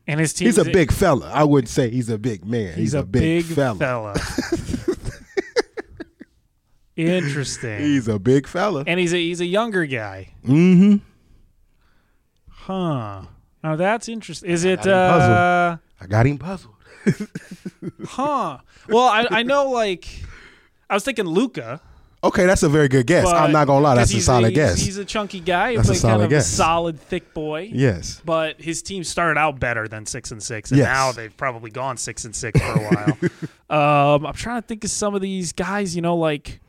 [0.07, 1.31] And his team He's a big fella.
[1.33, 2.73] I wouldn't say he's a big man.
[2.75, 4.15] He's, a, big, fella.
[6.95, 7.79] Interesting.
[7.79, 8.83] He's a big fella.
[8.87, 10.29] and he's a he's a younger guy.
[10.45, 10.97] Mm-hmm.
[12.47, 13.23] Huh.
[13.63, 14.49] Now that's interesting.
[14.49, 16.75] Is it uh I got him puzzled.
[18.05, 18.59] huh.
[18.87, 20.07] Well, I I know like
[20.89, 21.81] I was thinking Luka.
[22.23, 23.25] Okay, that's a very good guess.
[23.25, 24.81] but- I'm not gonna lie, that's a solid he's- guess.
[24.83, 26.51] He's a chunky guy, That's a but kind solid of guess.
[26.51, 27.69] a solid thick boy.
[27.71, 28.21] yes.
[28.25, 30.87] But his team started out better than six and six, and Yes.
[30.87, 32.79] now they've probably gone six and six for a
[33.69, 34.15] while.
[34.15, 35.95] um, I'm trying to think of some of these guys.
[35.95, 36.61] You know, like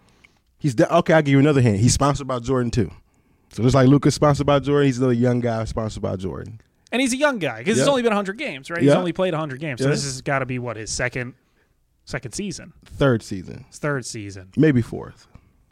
[0.58, 1.14] He's de- okay.
[1.14, 1.78] I'll give you another hint.
[1.78, 2.90] He's sponsored by Jordan too.
[3.52, 6.60] So just like Luka's sponsored by Jordan, he's another young guy sponsored by Jordan.
[6.92, 7.82] And he's a young guy because Yeah.
[7.84, 8.82] it's only been 100 games, right?
[8.82, 9.90] He's only played 100 games, so Yeah.
[9.92, 11.34] this has got to be what his second
[12.04, 15.26] second season, Third season, his third season, maybe fourth.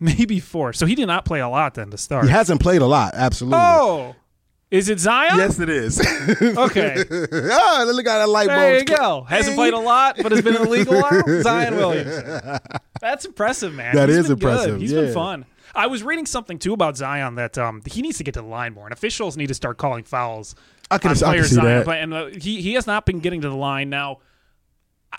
[0.18, 0.72] maybe four.
[0.72, 2.24] So he did not play a lot then to start.
[2.26, 3.14] He hasn't played a lot.
[3.14, 3.58] Absolutely.
[3.58, 4.14] oh,
[4.70, 5.38] is it Zion?
[5.38, 6.00] Yes, it is.
[6.56, 8.58] Okay, oh, look at that light bulb.
[8.60, 9.22] there you go.
[9.28, 11.42] Hasn't played a lot, but has been in the league a while.
[11.42, 12.60] Zion Williams.
[13.00, 13.94] That's impressive, man.
[13.94, 14.48] That He's is been good.
[14.48, 15.00] impressive, He's yeah.
[15.02, 15.44] been fun.
[15.74, 18.46] I was reading something too about Zion that um, he needs to get to the
[18.46, 20.54] line more, and officials need to start calling fouls
[20.90, 21.66] I can- on I can see Zion.
[21.66, 21.86] that.
[21.86, 24.18] But and uh, he he has not been getting to the line now.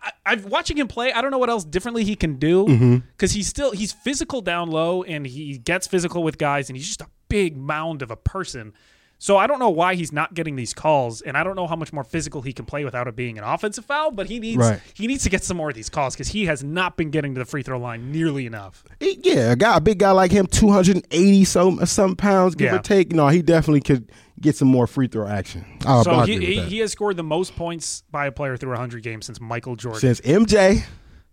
[0.02, 1.12] I, I've watching him play.
[1.12, 2.96] I don't know what else differently he can do Mm-hmm.
[3.14, 6.88] because he's still he's physical down low and he gets physical with guys and he's
[6.88, 8.74] just a big mound of a person.
[9.18, 11.76] So I don't know why he's not getting these calls, and I don't know how
[11.78, 14.12] much more physical he can play without it being an offensive foul.
[14.12, 14.80] But he needs Right.
[14.94, 17.34] he needs to get some more of these calls because he has not been getting
[17.36, 18.84] to the free throw line nearly enough.
[19.00, 22.56] Yeah, a guy, a big guy like him, two hundred and eighty some some pounds,
[22.56, 22.76] give Yeah.
[22.76, 23.14] or take.
[23.14, 25.66] No, he definitely could get some more free throw action.
[25.86, 29.02] I'll, so he, he, he has scored the most points by a player through 100
[29.02, 30.02] games since Michael Jordan.
[30.02, 30.84] since MJ.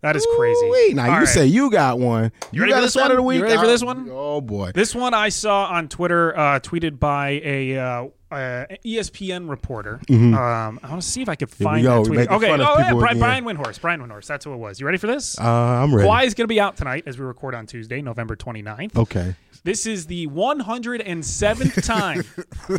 [0.02, 0.66] That is crazy.
[0.66, 0.94] Ooh-wee.
[0.94, 1.28] Now All you right.
[1.28, 2.30] say you got one.
[2.50, 3.10] You, ready got for this one?
[3.10, 3.38] of the week.
[3.38, 4.08] You ready for Oh, this one?
[4.10, 4.72] Oh boy.
[4.74, 10.00] This one I saw on Twitter, uh, tweeted by a uh, uh, ESPN reporter.
[10.10, 11.64] Um, I want to see if I could Mm-hmm.
[11.64, 12.28] find that tweet.
[12.30, 13.18] Okay, fun of oh yeah, Brian.
[13.18, 13.80] Brian Windhorst.
[13.80, 14.26] Brian Windhorst.
[14.26, 14.80] That's who it was.
[14.80, 15.38] You ready for this?
[15.38, 16.08] Uh, I'm ready.
[16.08, 18.96] Kawhi is going to be out tonight as we record on Tuesday, November 29th.
[18.96, 19.34] Okay.
[19.64, 22.24] This is the 107th time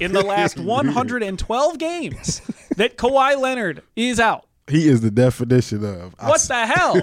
[0.01, 2.41] in the last 112 games
[2.77, 4.45] that Kawhi Leonard is out.
[4.69, 6.15] He is the definition of.
[6.17, 6.95] I What s- the hell?
[6.97, 7.01] I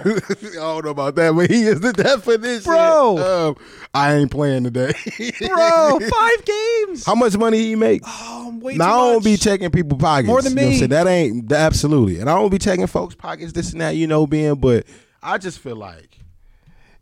[0.55, 2.63] don't know about that, but he is the definition.
[2.65, 3.19] Bro.
[3.19, 3.59] of,
[3.93, 4.93] I ain't playing today.
[5.47, 7.05] Bro, five games.
[7.05, 8.01] How much money he make?
[8.07, 9.25] Oh, way now I don't much.
[9.25, 10.27] be checking people pockets.
[10.29, 10.91] More than You know I'm saying?
[10.91, 13.91] that ain't that absolutely, and I don't be checking folks' pockets, this and that.
[13.95, 14.87] You know, being, but
[15.23, 16.19] I just feel like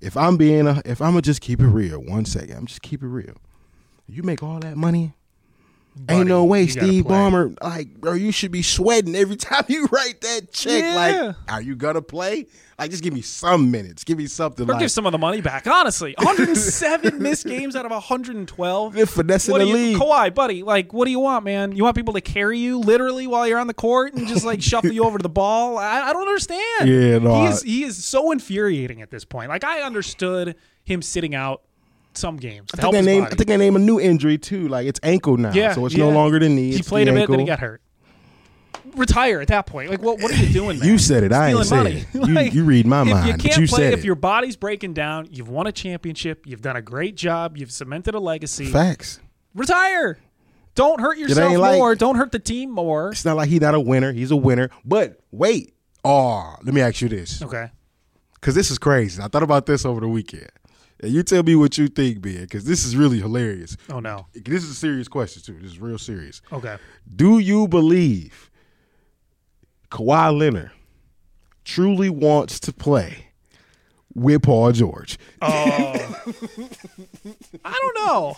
[0.01, 2.83] if I'm being, a, if I'm gonna just keep it real, one second, I'm just
[2.83, 3.35] keep it real.
[4.09, 5.13] You make all that money.
[5.99, 7.05] Buddy, ain't no way, Steve.
[7.05, 7.57] Ballmer.
[7.63, 10.83] Like, bro, you should be sweating every time you write that check.
[10.83, 10.95] Yeah.
[10.95, 12.47] Like, are you gonna play?
[12.79, 14.05] Like, just give me some minutes.
[14.05, 14.65] Give me something.
[14.71, 15.67] Or like, give some of the money back.
[15.67, 18.93] Honestly, 107 missed games out of 112.
[18.95, 19.97] They're finessing What the you, league.
[19.97, 20.63] Kawhi, buddy?
[20.63, 21.73] Like, what do you want, man?
[21.73, 24.63] You want people to carry you literally while you're on the court and just like
[24.63, 25.77] shuffle you over to the ball?
[25.79, 26.89] I, I don't understand.
[26.89, 29.49] Yeah, no, he I- is he is so infuriating at this point.
[29.49, 31.63] Like, I understood him sitting out
[32.15, 32.71] some games.
[32.75, 33.33] I think, they name, body.
[33.33, 34.69] I think they name a new injury too.
[34.69, 36.05] Like it's ankle now, yeah, so it's yeah.
[36.05, 36.73] no longer the knee.
[36.73, 37.33] He played a bit, ankle.
[37.35, 37.81] then he got hurt.
[38.95, 39.91] Retire at that point.
[39.91, 40.21] Like, what?
[40.21, 40.79] What are you doing?
[40.83, 41.33] You said it.
[41.33, 42.07] I ain't money.
[42.13, 42.29] it.
[42.29, 44.05] You- you read my mind, You but can't you play said if it.
[44.05, 45.29] your body's breaking down.
[45.31, 46.47] You've won a championship.
[46.47, 47.57] You've done a great job.
[47.57, 48.67] You've cemented a legacy.
[48.67, 49.21] Facts.
[49.55, 50.19] Retire.
[50.75, 51.95] Don't hurt yourself ain't like- more.
[51.95, 53.11] Don't hurt the team more.
[53.11, 54.13] It's not like he's not a winner.
[54.13, 54.71] He's a winner.
[54.85, 55.75] But wait.
[56.05, 57.43] Oh, let me ask you this.
[57.43, 57.71] Okay.
[58.35, 59.21] Because this is crazy.
[59.23, 60.49] I thought about this over the weekend.
[61.01, 63.77] And you tell me what you think, Ben, because this is really hilarious.
[63.91, 64.27] Oh no.
[64.35, 65.59] This is a serious question, too.
[65.61, 66.43] This is real serious.
[66.53, 66.77] Okay.
[67.15, 68.51] Do you believe
[69.91, 70.73] Kawhi Leonard
[71.65, 73.29] truly wants to play
[74.15, 75.19] with Paul George?
[75.41, 76.25] Oh,
[77.65, 78.37] I don't know.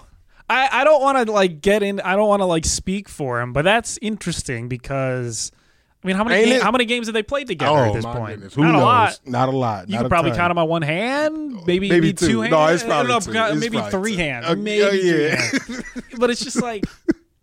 [0.51, 2.01] I, I don't want to like get in.
[2.01, 5.53] I don't want to like speak for him, but that's interesting because
[6.03, 8.13] I mean, how many Ain't how many games have they played together at this Oh,
[8.15, 8.37] point?
[8.37, 8.55] goodness.
[8.55, 8.83] Who Not knows?
[8.83, 9.21] a lot.
[9.27, 9.89] Not a lot.
[9.89, 10.39] You Not could probably ton.
[10.39, 12.41] count them on one hand, maybe Maybe maybe two, two.
[12.41, 12.51] hands.
[12.53, 13.31] No, it's probably know, two.
[13.53, 14.19] It's maybe probably three two.
[14.23, 15.35] hands, Uh, maybe yeah, two yeah.
[15.37, 15.83] hands.
[16.19, 16.87] but it's just like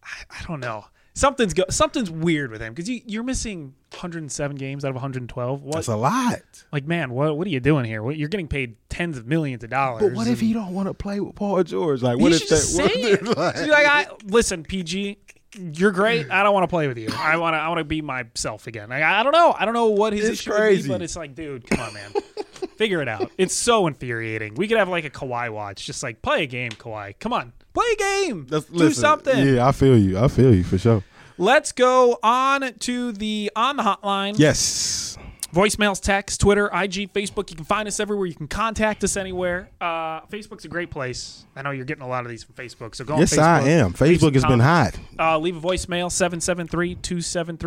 [0.04, 0.86] I, I don't know.
[1.14, 5.64] Something's go, something's weird with him because you, you're missing 107 games out of 112.
[5.64, 5.74] What?
[5.74, 6.42] That's a lot.
[6.72, 8.04] like, man, what what are you doing here?
[8.04, 10.04] What, you're getting paid tens of millions of dollars.
[10.04, 12.04] But what if he don't want to play with Paul George?
[12.04, 12.56] Like, what if that?
[12.56, 13.26] what say if it.
[13.38, 15.18] like- like, I, listen, PG,
[15.56, 16.28] you're great.
[16.32, 17.10] I don't want to play with you.
[17.16, 17.58] I want to.
[17.58, 18.90] I want to be myself again.
[18.90, 19.56] Like, I don't know.
[19.58, 20.84] I don't know what his It's issue crazy.
[20.84, 22.12] be, but it's like, dude, come on, man,
[22.78, 23.32] figure it out.
[23.38, 24.56] It's so infuriating.
[24.56, 27.16] We could have like a Kawhi watch, just like play a game, Kawhi.
[27.20, 28.48] Come on, play a game.
[28.50, 29.56] Let's- Do listen, something.
[29.56, 30.20] Yeah, I feel you.
[30.20, 31.04] I feel you for sure.
[31.40, 34.40] Let's go on to the on the hotline.
[34.40, 35.07] Yes.
[35.54, 37.50] Voicemails, text, Twitter, IG, Facebook.
[37.50, 38.26] You can find us everywhere.
[38.28, 39.70] You can contact us anywhere.
[39.80, 41.46] Uh, Facebook's a great place.
[41.56, 42.94] I know you're getting a lot of these from Facebook.
[42.96, 43.44] So go on Yes, Facebook.
[43.44, 43.86] I am.
[44.00, 45.00] leave Facebook has been hot.
[45.18, 46.10] Uh, leave a voicemail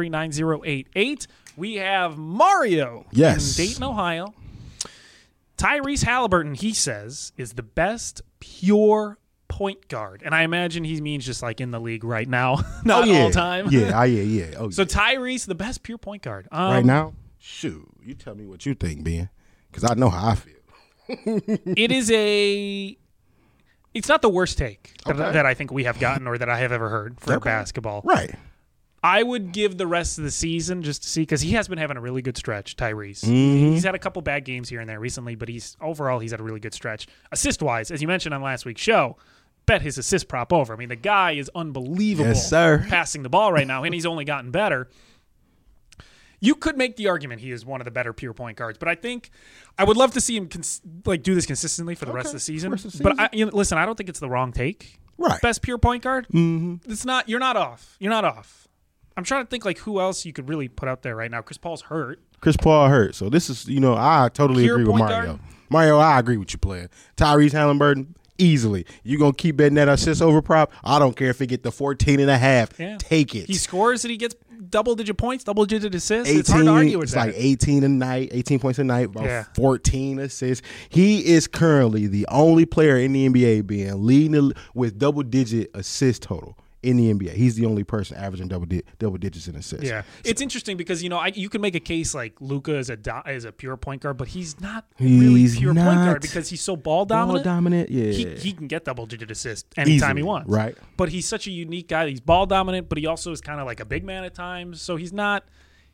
[0.01, 1.27] 773-273-9088.
[1.57, 3.59] We have Mario Yes.
[3.59, 4.35] in Dayton, Ohio.
[5.57, 10.23] Tyrese Halliburton, he says, is the best pure point guard.
[10.25, 13.23] And I imagine he means just like in the league right now, not oh, yeah.
[13.23, 13.69] all time.
[13.71, 14.55] Yeah, oh, yeah, yeah.
[14.57, 14.85] Oh, So.
[14.85, 16.47] Tyrese, the best pure point guard.
[16.51, 19.29] Um, right now, shoot, you tell me what you think, Ben,
[19.71, 20.55] because I know how I feel.
[21.77, 22.97] it is a.
[23.93, 26.59] It's not the worst take that, that I think we have gotten or that I
[26.59, 27.51] have ever heard for Okay.
[27.51, 28.03] basketball.
[28.05, 28.33] Right.
[29.03, 31.79] I would give the rest of the season just to see because he has been
[31.79, 32.77] having a really good stretch.
[32.77, 33.73] Tyrese, Mm-hmm.
[33.73, 36.39] he's had a couple bad games here and there recently, but he's overall he's had
[36.39, 37.09] a really good stretch.
[37.33, 39.17] Assist wise, as you mentioned on last week's show,
[39.67, 40.73] bet his assist prop over.
[40.73, 42.85] I mean, the guy is unbelievable, Yes, sir.
[42.89, 44.89] passing the ball right now, and he's only gotten better.
[46.41, 48.89] You could make the argument he is one of the better pure point guards, but
[48.89, 49.31] I think
[49.79, 52.33] I would love to see him cons- like do this consistently for the rest of
[52.33, 52.73] the season.
[52.73, 54.99] of the But I, you know, listen, I don't think it's the wrong take.
[55.19, 55.41] Right.
[55.43, 56.27] Best pure point guard.
[56.29, 56.91] Mm-hmm.
[56.91, 57.29] It's not.
[57.29, 57.97] You're not off.
[58.01, 58.67] You're not off.
[59.17, 61.43] I'm trying to think like who else you could really put out there right now.
[61.43, 62.21] Chris Paul's hurt.
[62.41, 63.15] Chris Paul hurt.
[63.15, 65.27] So this is, you know, I totally Pure agree with Mario.
[65.27, 65.41] guard?
[65.69, 66.89] Mario, I agree with you, player.
[67.19, 68.87] Tyrese Halliburton, easily.
[69.05, 70.73] You gonna keep betting that assist over prop?
[70.83, 72.79] I don't care if he get the 14 and a half.
[72.81, 72.97] Yeah.
[72.99, 73.47] Take it.
[73.47, 74.35] He scores and he gets
[74.71, 76.29] double digit points, double digit assists.
[76.29, 77.27] 18, it's hard to argue with it's that.
[77.27, 79.45] like 18 a night, 18 points a night, about Yeah.
[79.55, 80.67] 14 assists.
[80.89, 86.23] He is currently the only player in the NBA being leading with double digit assist
[86.23, 87.35] total in the NBA.
[87.35, 89.87] He's the only person averaging double di- double digits in assists.
[89.87, 92.89] yeah, it's interesting because you know I, you can make a case like Luka is
[92.91, 96.05] a do, is a pure point guard, but he's not really He's pure point not
[96.07, 97.45] guard because he's so ball dominant.
[97.45, 97.91] Ball dominant.
[97.91, 98.13] yeah.
[98.13, 100.49] he, he can get double digit assists anytime he wants.
[100.51, 100.77] right.
[100.97, 102.09] But he's such a unique guy.
[102.09, 104.81] He's ball dominant, but he also is kind of like a big man at times.
[104.81, 105.45] So he's not.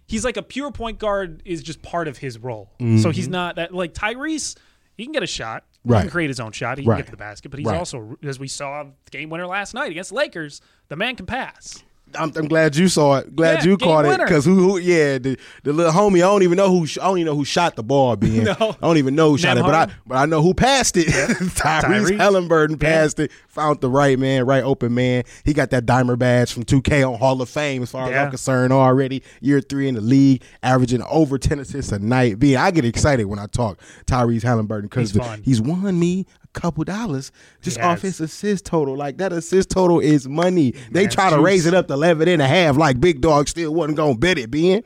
[0.09, 2.71] He's like a pure point guard is just part of his role.
[2.79, 3.33] So he's mm-hmm.
[3.33, 4.57] not that like Tyrese.
[4.97, 5.65] He can get a shot.
[5.85, 5.91] He.
[5.93, 6.01] Right.
[6.03, 6.79] can create his own shot.
[6.79, 7.77] He can get to the basket, but he's Right.
[7.79, 11.27] also, as we saw the game winner last night against the Lakers, the man can
[11.27, 11.85] pass.
[12.19, 13.35] I'm, I'm glad you saw it.
[13.37, 14.79] Glad Yeah, you caught it because who, who?
[14.79, 16.17] Yeah, the, the little homie.
[16.19, 16.87] I don't even know who.
[16.87, 18.17] sh- I don't even know who shot the ball.
[18.27, 18.53] Being No.
[18.61, 21.07] I don't even know who shot it, but I but I know who passed it.
[21.09, 22.17] Tyrese Tyrese.
[22.19, 22.89] Halliburton Yeah.
[22.89, 23.31] passed it.
[23.49, 25.25] Found the right man, right open man.
[25.45, 27.83] He got that dimer badge from 2K on Hall of Fame.
[27.83, 31.93] As far as I'm concerned, already year three in the league, averaging over 10 assists
[31.93, 32.39] a night.
[32.39, 36.27] Being I get excited when I talk Tyrese Halliburton because He's he's won me.
[36.57, 38.97] Couple dollars just off his assist total.
[38.97, 40.73] Like that assist total is money.
[40.91, 41.45] They try to juice.
[41.45, 44.19] raise it up to 11 and a half like Big Dog still wasn't going to
[44.19, 44.83] bet it, Ben.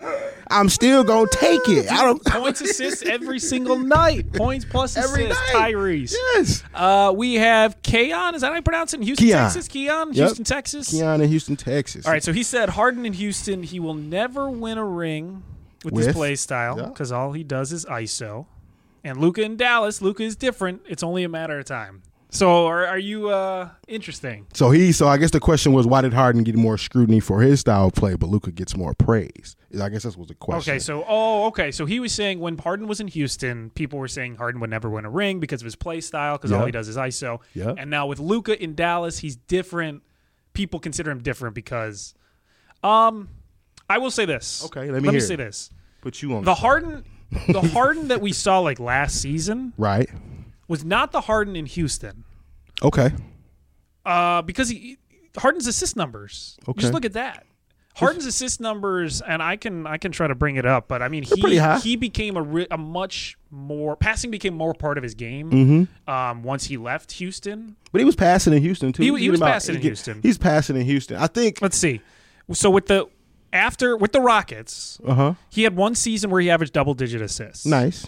[0.51, 1.91] I'm still going to take it.
[1.93, 4.33] I don't Points, assists every single night.
[4.33, 5.55] Points plus every assists.
[5.55, 5.73] night.
[5.75, 6.13] Tyrese.
[6.35, 6.65] Yes.
[6.75, 8.35] Uh, we have Keon.
[8.35, 9.01] Is that how you pronounce it?
[9.05, 9.39] Houston, Keon.
[9.45, 9.69] Texas.
[9.69, 10.17] Keon, Yep.
[10.17, 10.91] Houston, Texas.
[10.91, 12.05] Keon in Houston, Texas.
[12.05, 15.45] All right, so he said Harden in Houston, he will never win a ring
[15.85, 16.87] with, his play style Yeah.
[16.87, 18.47] because all he does is ISO.
[19.03, 20.83] And Luka in Dallas, Luka is different.
[20.89, 22.03] It's only a matter of time.
[22.33, 24.47] So are, are you uh, interesting?
[24.55, 27.41] So he, so I guess the question was, why did Harden get more scrutiny for
[27.41, 29.57] his style of play, but Luka gets more praise?
[29.81, 30.73] I guess that was the question.
[30.73, 34.09] Okay, so oh, okay, so he was saying when Harden was in Houston, people were
[34.09, 36.73] saying Harden would never win a ring because of his play style, because all he
[36.73, 37.41] does is ISO.
[37.55, 37.75] Yeah.
[37.77, 40.03] And now with Luka in Dallas, he's different.
[40.53, 42.15] People consider him different because,
[42.83, 43.29] um,
[43.89, 44.65] I will say this.
[44.67, 47.05] Okay, let me let me say this: put you on the Harden,
[47.49, 50.09] the Harden that we saw like last season right.
[50.69, 52.25] was not the Harden in Houston,
[52.83, 53.11] Okay.
[54.05, 54.99] uh, because he
[55.37, 56.59] Harden's assist numbers.
[56.69, 56.81] Okay.
[56.81, 57.47] Just look at that.
[57.95, 61.09] Harden's assist numbers, and I can I can try to bring it up, but I
[61.09, 65.15] mean he he became a, re- a much more passing became more part of his
[65.15, 66.11] game Mm-hmm.
[66.11, 67.77] um, once he left Houston.
[67.93, 69.03] But he was passing in Houston too.
[69.03, 70.21] He- he was about- passing in he get- Houston.
[70.23, 71.17] He's passing in Houston.
[71.17, 71.61] I think.
[71.61, 72.01] Let's see.
[72.53, 73.07] So with the
[73.53, 75.35] after with the Rockets, Uh huh.
[75.49, 77.67] he had one season where he averaged double digit assists.
[77.67, 78.07] Nice.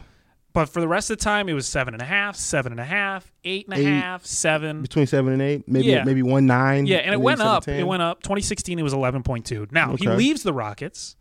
[0.55, 2.81] But for the rest of the time, it was seven and a half, seven and
[2.81, 3.85] a half, eight and a Eight.
[3.87, 4.83] half, seven.
[4.83, 6.05] Between seven and eight, maybe Yeah.
[6.05, 6.85] maybe one nine.
[6.85, 7.65] Yeah, and it went up.
[7.65, 7.81] 10.
[7.81, 8.23] It went up.
[8.23, 9.69] 2016, it was 11.2.
[9.73, 11.17] Now he leaves the Rockets.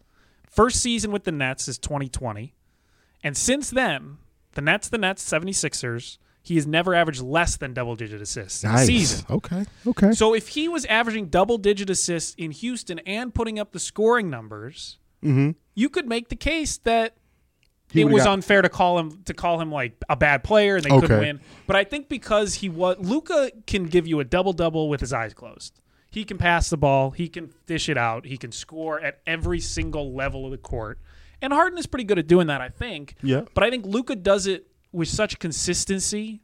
[0.50, 2.54] First season with the Nets is 2020,
[3.24, 4.18] and since then,
[4.54, 6.18] the Nets, the Nets, 76ers.
[6.43, 8.88] He has never averaged less than double digit assists in a Nice.
[8.88, 9.25] season.
[9.30, 9.65] Okay.
[9.86, 10.12] Okay.
[10.13, 14.30] So if he was averaging double digit assists in Houston and putting up the scoring
[14.30, 17.15] numbers, you could make the case that
[17.89, 17.99] Mm-hmm.
[17.99, 20.86] It was got- unfair to call him to call him like a bad player and
[20.86, 21.39] they couldn't win.
[21.67, 25.12] But I think because he was Luka can give you a double double with his
[25.12, 25.82] eyes closed.
[26.10, 29.60] He can pass the ball, he can dish it out, he can score at every
[29.60, 30.99] single level of the court.
[31.41, 33.15] And Harden is pretty good at doing that, I think.
[33.21, 33.41] Yeah.
[33.54, 36.41] But I think Luka does it with such consistency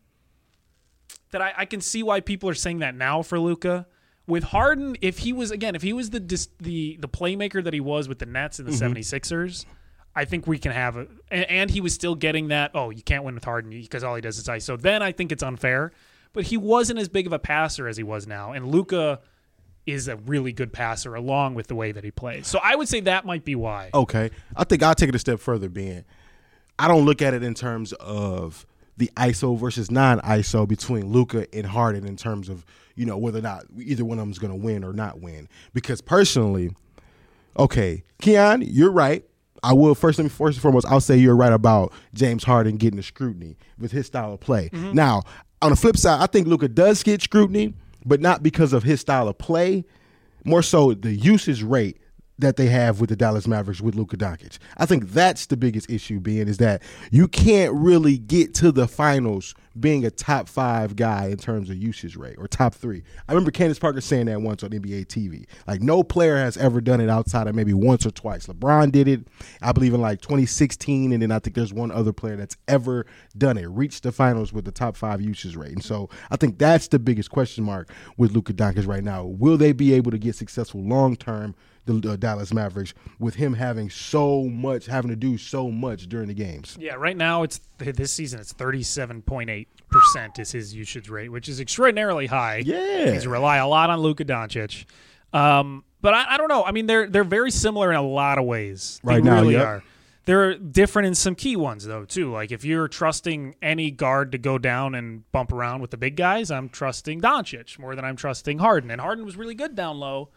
[1.31, 3.87] that I, I can see why people are saying that now for Luka.
[4.25, 6.19] With Harden, if he was again, if he was the
[6.59, 8.97] the the playmaker that he was with the Nets and the Mm-hmm.
[8.97, 9.65] 76ers,
[10.15, 12.71] I think we can have a, and, and he was still getting that.
[12.73, 14.65] Oh, you can't win with Harden because all he does is ice.
[14.65, 15.91] So then I think it's unfair.
[16.33, 19.21] But he wasn't as big of a passer as he was now, and Luka
[19.85, 22.45] is a really good passer along with the way that he plays.
[22.47, 23.89] So I would say that might be why.
[23.93, 24.29] Okay.
[24.55, 26.03] I think I'll take it a step further, being
[26.79, 28.65] I don't look at it in terms of
[28.97, 33.39] the ISO versus non ISO between Luka and Harden in terms of, you know, whether
[33.39, 35.47] or not either one of them is going to win or not win.
[35.73, 36.75] Because personally,
[37.57, 39.23] okay, Keon, you're right.
[39.63, 42.77] I will first, let me first and foremost, I'll say you're right about James Harden
[42.77, 44.69] getting the scrutiny with his style of play.
[44.69, 44.93] Mm-hmm.
[44.93, 45.23] Now,
[45.61, 47.73] on the flip side, I think Luka does get scrutiny,
[48.05, 49.83] but not because of his style of play,
[50.43, 51.97] more so the usage rate
[52.39, 54.57] that they have with the Dallas Mavericks with Luka Doncic.
[54.77, 58.87] I think that's the biggest issue being is that you can't really get to the
[58.87, 63.03] finals being a top five guy in terms of usage rate or top three.
[63.27, 65.45] I remember Candace Parker saying that once on NBA TV.
[65.67, 68.47] Like no player has ever done it outside of maybe once or twice.
[68.47, 69.27] LeBron did it,
[69.61, 73.05] I believe in like 2016, and then I think there's one other player that's ever
[73.37, 75.71] done it, reached the finals with the top five usage rate.
[75.71, 79.25] And so I think that's the biggest question mark with Luka Doncic right now.
[79.25, 81.55] Will they be able to get successful long term?
[81.87, 86.27] The uh, Dallas Mavericks with him having so much, having to do so much during
[86.27, 86.77] the games.
[86.79, 91.09] Yeah, right now it's this season it's thirty seven point eight percent is his usage
[91.09, 92.63] rate, which is extraordinarily high.
[92.65, 93.11] Yeah.
[93.11, 94.85] he's rely a lot on Luka Doncic.
[95.33, 96.63] Um, but I, I don't know.
[96.63, 98.99] I mean, they're they're very similar in a lot of ways.
[99.03, 99.65] They Right now, really yep.
[99.65, 99.83] are.
[100.25, 102.31] They're different in some key ones though too.
[102.31, 106.17] Like if you're trusting any guard to go down and bump around with the big
[106.17, 108.91] guys, I'm trusting Doncic more than I'm trusting Harden.
[108.91, 110.29] And Harden was really good down low,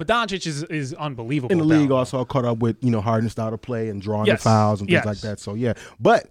[0.00, 3.32] but Doncic is is unbelievable In the league, also caught up with you know Harden's
[3.32, 4.40] style of play and drawing Yes.
[4.42, 5.06] the fouls and things Yes.
[5.06, 5.38] like that.
[5.38, 6.30] So yeah, but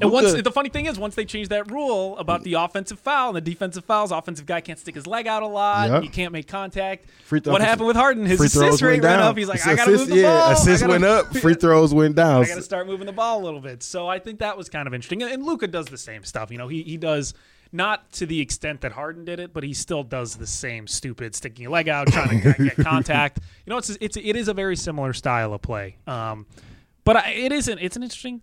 [0.00, 3.28] And once the funny thing is, once they changed that rule about the offensive foul
[3.28, 5.90] and the defensive fouls, offensive guy can't stick his leg out a lot.
[5.90, 6.02] Yep.
[6.04, 7.06] You can't make contact.
[7.24, 8.24] Free throw- what happened with Harden?
[8.24, 9.36] His assist rate went up.
[9.36, 10.52] He's like, I gotta assist- move the yeah, ball.
[10.52, 12.42] Assists gotta- went up, free throws went down.
[12.44, 13.82] I got to start moving the ball a little bit.
[13.82, 15.22] So I think that was kind of interesting.
[15.22, 16.50] And Luka does the same stuff.
[16.50, 17.34] You know, he he does
[17.72, 21.34] not to the extent that Harden did it, but he still does the same stupid
[21.34, 23.38] sticking your leg out, trying to get contact.
[23.66, 25.96] You know, it's it's it is a very similar style of play.
[26.06, 26.46] Um,
[27.04, 27.78] but I, it isn't.
[27.78, 28.42] It's an interesting.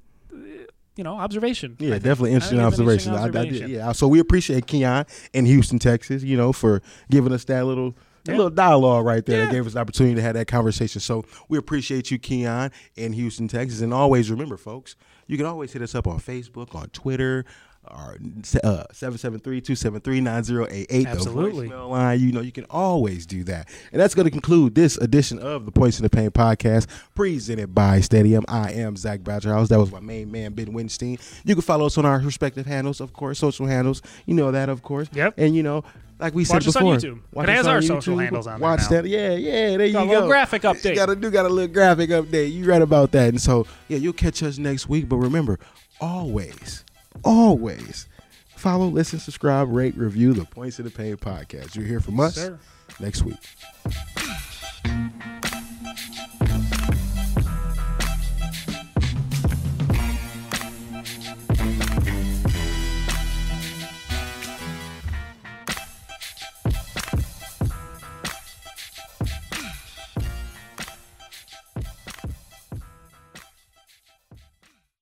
[0.96, 1.76] You know, observation.
[1.80, 3.14] Yeah, definitely interesting it's an observation.
[3.14, 3.92] I, I did, yeah.
[3.92, 8.32] So we appreciate Keon in Houston, Texas, you know, for giving us that little Yeah.
[8.36, 9.42] little dialogue right there.
[9.42, 9.46] Yeah.
[9.46, 11.00] That gave us the opportunity to have that conversation.
[11.00, 13.82] So we appreciate you, Keon, in Houston, Texas.
[13.82, 14.96] And always remember, folks,
[15.28, 17.46] you can always hit us up on Facebook, on Twitter,
[17.92, 18.18] or
[18.64, 21.06] uh, 773-273-9088.
[21.08, 21.68] Absolutely.
[21.70, 22.20] Line.
[22.20, 23.70] You know, you can always do that.
[23.92, 27.74] And that's going to conclude this edition of the Points in the Paint podcast presented
[27.74, 28.44] by Stadium.
[28.48, 29.70] I am Zach Badgerhouse.
[29.70, 31.20] That was my main man, Ben Winstein.
[31.46, 34.02] You can follow us on our respective handles, of course, social handles.
[34.26, 35.08] You know that, of course.
[35.14, 35.36] Yep.
[35.38, 35.84] And, you know,
[36.20, 36.96] like we Watch said us on before.
[36.96, 37.20] YouTube.
[37.32, 39.06] watch It us has on our social handles on there Watch that.
[39.06, 40.28] Yeah, yeah, there Got a you little go.
[40.28, 40.96] graphic update.
[40.96, 42.52] Got to do got a little graphic update.
[42.54, 43.30] You right about that.
[43.30, 45.08] And so, yeah, you'll catch us next week.
[45.08, 45.60] But remember,
[46.02, 46.84] always,
[47.24, 48.08] always
[48.56, 51.76] follow, listen, subscribe, rate, review the Points of the Paint podcast.
[51.76, 52.60] You'll hear from us Sir.
[53.00, 53.38] next week.